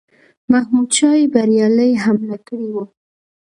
محمودشاه 0.51 1.19
بریالی 1.33 1.91
حمله 2.03 2.37
کړې 2.47 2.69
وه. 2.75 2.85